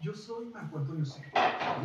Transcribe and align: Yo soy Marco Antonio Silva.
Yo 0.00 0.14
soy 0.14 0.46
Marco 0.46 0.78
Antonio 0.78 1.04
Silva. 1.04 1.55